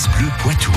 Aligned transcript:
France 0.00 0.18
Bleu 0.18 0.28
Poitou. 0.38 0.72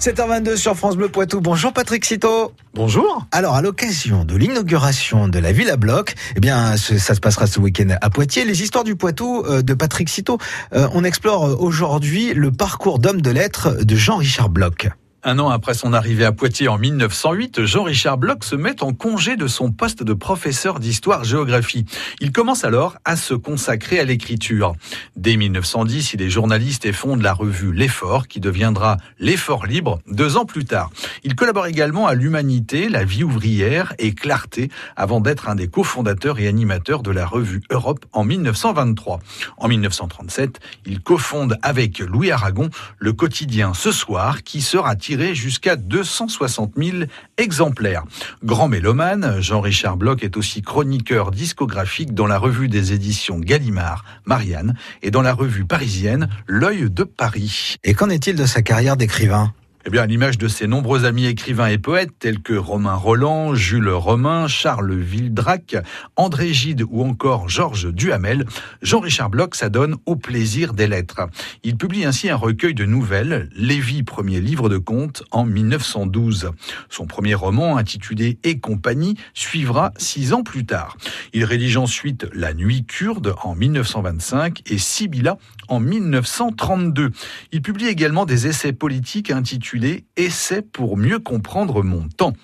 7h22 0.00 0.56
sur 0.56 0.74
France 0.74 0.96
Bleu 0.96 1.10
Poitou. 1.10 1.42
Bonjour 1.42 1.74
Patrick 1.74 2.06
Citeau. 2.06 2.54
Bonjour. 2.72 3.26
Alors, 3.32 3.54
à 3.54 3.60
l'occasion 3.60 4.24
de 4.24 4.34
l'inauguration 4.34 5.28
de 5.28 5.38
la 5.38 5.52
ville 5.52 5.68
à 5.68 5.76
bloc, 5.76 6.14
eh 6.36 6.40
bien, 6.40 6.78
ça 6.78 7.14
se 7.14 7.20
passera 7.20 7.46
ce 7.46 7.60
week-end 7.60 7.88
à 8.00 8.08
Poitiers. 8.08 8.46
Les 8.46 8.62
histoires 8.62 8.84
du 8.84 8.96
Poitou 8.96 9.44
euh, 9.44 9.60
de 9.60 9.74
Patrick 9.74 10.08
Citeau. 10.08 10.38
Euh, 10.72 10.88
on 10.94 11.04
explore 11.04 11.48
euh, 11.48 11.56
aujourd'hui 11.58 12.32
le 12.32 12.50
parcours 12.50 12.98
d'homme 12.98 13.20
de 13.20 13.30
lettres 13.30 13.84
de 13.84 13.94
Jean-Richard 13.94 14.48
Bloch. 14.48 14.88
Un 15.24 15.38
an 15.38 15.50
après 15.50 15.74
son 15.74 15.92
arrivée 15.92 16.24
à 16.24 16.32
Poitiers 16.32 16.66
en 16.66 16.78
1908, 16.78 17.64
Jean-Richard 17.64 18.18
Bloch 18.18 18.42
se 18.42 18.56
met 18.56 18.82
en 18.82 18.92
congé 18.92 19.36
de 19.36 19.46
son 19.46 19.70
poste 19.70 20.02
de 20.02 20.14
professeur 20.14 20.80
d'histoire-géographie. 20.80 21.84
Il 22.20 22.32
commence 22.32 22.64
alors 22.64 22.96
à 23.04 23.14
se 23.14 23.34
consacrer 23.34 24.00
à 24.00 24.04
l'écriture. 24.04 24.74
Dès 25.14 25.36
1910, 25.36 26.14
il 26.14 26.22
est 26.22 26.30
journaliste 26.30 26.86
et 26.86 26.92
fonde 26.92 27.22
la 27.22 27.34
revue 27.34 27.72
L'Effort, 27.72 28.26
qui 28.26 28.40
deviendra 28.40 28.96
L'Effort 29.20 29.66
Libre 29.66 30.00
deux 30.08 30.36
ans 30.36 30.44
plus 30.44 30.64
tard. 30.64 30.90
Il 31.24 31.36
collabore 31.36 31.66
également 31.66 32.08
à 32.08 32.14
l'Humanité, 32.14 32.88
La 32.88 33.04
Vie 33.04 33.22
ouvrière 33.22 33.94
et 33.98 34.12
Clarté, 34.12 34.70
avant 34.96 35.20
d'être 35.20 35.48
un 35.48 35.54
des 35.54 35.68
cofondateurs 35.68 36.40
et 36.40 36.48
animateurs 36.48 37.04
de 37.04 37.12
la 37.12 37.24
revue 37.24 37.62
Europe 37.70 38.04
en 38.12 38.24
1923. 38.24 39.20
En 39.56 39.68
1937, 39.68 40.58
il 40.84 41.00
cofonde 41.00 41.58
avec 41.62 42.00
Louis 42.00 42.32
Aragon 42.32 42.70
le 42.98 43.12
quotidien 43.12 43.72
Ce 43.72 43.92
Soir, 43.92 44.42
qui 44.42 44.60
sera 44.60 44.96
tiré 44.96 45.36
jusqu'à 45.36 45.76
260 45.76 46.72
000 46.76 46.96
exemplaires. 47.36 48.02
Grand 48.42 48.66
mélomane, 48.66 49.40
Jean-Richard 49.40 49.96
Bloch 49.96 50.24
est 50.24 50.36
aussi 50.36 50.60
chroniqueur 50.60 51.30
discographique 51.30 52.14
dans 52.14 52.26
la 52.26 52.38
revue 52.38 52.68
des 52.68 52.94
éditions 52.94 53.38
Gallimard, 53.38 54.04
Marianne, 54.26 54.74
et 55.02 55.12
dans 55.12 55.22
la 55.22 55.34
revue 55.34 55.64
parisienne 55.66 56.28
L'œil 56.48 56.90
de 56.90 57.04
Paris. 57.04 57.76
Et 57.84 57.94
qu'en 57.94 58.10
est-il 58.10 58.34
de 58.34 58.46
sa 58.46 58.62
carrière 58.62 58.96
d'écrivain? 58.96 59.52
Eh 59.84 59.90
bien, 59.90 60.02
à 60.02 60.06
l'image 60.06 60.38
de 60.38 60.46
ses 60.46 60.68
nombreux 60.68 61.06
amis 61.06 61.26
écrivains 61.26 61.66
et 61.66 61.76
poètes 61.76 62.12
tels 62.20 62.40
que 62.40 62.52
Romain 62.52 62.94
Roland, 62.94 63.56
Jules 63.56 63.88
Romain, 63.88 64.46
Charles 64.46 64.94
Vildrac, 64.94 65.74
André 66.14 66.52
Gide 66.52 66.84
ou 66.88 67.02
encore 67.02 67.48
Georges 67.48 67.92
Duhamel, 67.92 68.46
Jean-Richard 68.80 69.28
Bloch 69.28 69.56
s'adonne 69.56 69.96
au 70.06 70.14
plaisir 70.14 70.72
des 70.72 70.86
lettres. 70.86 71.22
Il 71.64 71.76
publie 71.76 72.04
ainsi 72.04 72.30
un 72.30 72.36
recueil 72.36 72.74
de 72.74 72.84
nouvelles, 72.84 73.48
Lévi, 73.56 74.04
premier 74.04 74.40
livre 74.40 74.68
de 74.68 74.78
contes, 74.78 75.24
en 75.32 75.44
1912. 75.44 76.52
Son 76.88 77.06
premier 77.08 77.34
roman, 77.34 77.76
intitulé 77.76 78.38
Et 78.44 78.60
compagnie, 78.60 79.16
suivra 79.34 79.92
six 79.96 80.32
ans 80.32 80.44
plus 80.44 80.64
tard. 80.64 80.96
Il 81.32 81.44
rédige 81.44 81.76
ensuite 81.76 82.28
La 82.32 82.54
nuit 82.54 82.84
kurde 82.84 83.34
en 83.42 83.56
1925 83.56 84.62
et 84.70 84.78
Sibylla 84.78 85.38
en 85.66 85.80
1932. 85.80 87.10
Il 87.50 87.62
publie 87.62 87.88
également 87.88 88.26
des 88.26 88.46
essais 88.46 88.72
politiques 88.72 89.32
intitulés 89.32 89.71
Essais 90.16 90.62
pour 90.62 90.96
mieux 90.96 91.18
comprendre 91.18 91.82
mon 91.82 92.08
temps. 92.08 92.34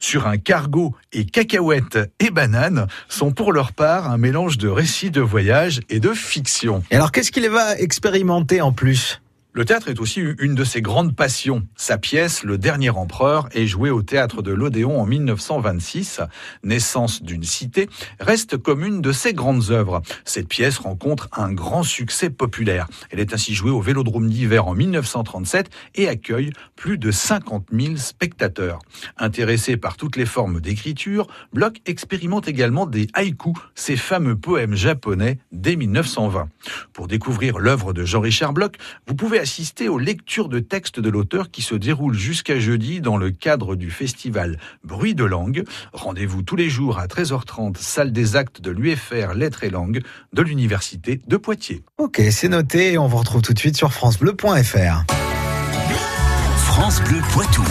Sur 0.00 0.26
un 0.26 0.36
cargo 0.36 0.94
et 1.12 1.24
cacahuètes 1.24 1.98
et 2.20 2.30
bananes 2.30 2.86
sont 3.08 3.32
pour 3.32 3.52
leur 3.52 3.72
part 3.72 4.10
un 4.10 4.18
mélange 4.18 4.58
de 4.58 4.68
récits 4.68 5.10
de 5.10 5.20
voyage 5.20 5.80
et 5.88 6.00
de 6.00 6.12
fiction. 6.12 6.82
Et 6.90 6.96
alors, 6.96 7.12
qu'est-ce 7.12 7.32
qu'il 7.32 7.48
va 7.48 7.76
expérimenter 7.78 8.60
en 8.60 8.72
plus? 8.72 9.20
Le 9.56 9.64
théâtre 9.64 9.86
est 9.86 10.00
aussi 10.00 10.20
une 10.40 10.56
de 10.56 10.64
ses 10.64 10.82
grandes 10.82 11.14
passions. 11.14 11.62
Sa 11.76 11.96
pièce, 11.96 12.42
Le 12.42 12.58
Dernier 12.58 12.90
Empereur, 12.90 13.48
est 13.52 13.68
jouée 13.68 13.90
au 13.90 14.02
théâtre 14.02 14.42
de 14.42 14.50
l'Odéon 14.50 15.00
en 15.00 15.06
1926. 15.06 16.22
Naissance 16.64 17.22
d'une 17.22 17.44
cité 17.44 17.88
reste 18.18 18.56
comme 18.56 18.84
une 18.84 19.00
de 19.00 19.12
ses 19.12 19.32
grandes 19.32 19.70
œuvres. 19.70 20.02
Cette 20.24 20.48
pièce 20.48 20.78
rencontre 20.78 21.28
un 21.30 21.52
grand 21.52 21.84
succès 21.84 22.30
populaire. 22.30 22.88
Elle 23.10 23.20
est 23.20 23.32
ainsi 23.32 23.54
jouée 23.54 23.70
au 23.70 23.80
Vélodrome 23.80 24.28
d'hiver 24.28 24.66
en 24.66 24.74
1937 24.74 25.70
et 25.94 26.08
accueille 26.08 26.50
plus 26.74 26.98
de 26.98 27.12
50 27.12 27.68
000 27.72 27.96
spectateurs. 27.96 28.80
Intéressé 29.18 29.76
par 29.76 29.96
toutes 29.96 30.16
les 30.16 30.26
formes 30.26 30.60
d'écriture, 30.60 31.28
Bloch 31.52 31.76
expérimente 31.86 32.48
également 32.48 32.86
des 32.86 33.06
haïkus, 33.14 33.54
ces 33.76 33.96
fameux 33.96 34.34
poèmes 34.34 34.74
japonais 34.74 35.38
dès 35.52 35.76
1920. 35.76 36.48
Pour 36.92 37.06
découvrir 37.06 37.60
l'œuvre 37.60 37.92
de 37.92 38.04
Jean-Richard 38.04 38.52
Bloch, 38.52 38.74
vous 39.06 39.14
pouvez 39.14 39.43
assister 39.44 39.90
aux 39.90 39.98
lectures 39.98 40.48
de 40.48 40.58
textes 40.58 41.00
de 41.00 41.10
l'auteur 41.10 41.50
qui 41.50 41.60
se 41.60 41.74
déroulent 41.74 42.16
jusqu'à 42.16 42.58
jeudi 42.58 43.02
dans 43.02 43.18
le 43.18 43.30
cadre 43.30 43.76
du 43.76 43.90
festival 43.90 44.58
Bruit 44.84 45.14
de 45.14 45.24
langue. 45.24 45.64
Rendez-vous 45.92 46.40
tous 46.40 46.56
les 46.56 46.70
jours 46.70 46.98
à 46.98 47.06
13h30, 47.08 47.76
salle 47.76 48.10
des 48.10 48.36
actes 48.36 48.62
de 48.62 48.70
l'UFR 48.70 49.34
Lettres 49.34 49.64
et 49.64 49.68
Langues 49.68 50.00
de 50.32 50.40
l'Université 50.40 51.20
de 51.28 51.36
Poitiers. 51.36 51.84
Ok, 51.98 52.22
c'est 52.30 52.48
noté 52.48 52.92
et 52.92 52.98
on 52.98 53.06
vous 53.06 53.18
retrouve 53.18 53.42
tout 53.42 53.52
de 53.52 53.58
suite 53.58 53.76
sur 53.76 53.92
francebleu.fr. 53.92 55.04
France 56.56 57.02
Bleu 57.02 57.20
Poitou. 57.30 57.64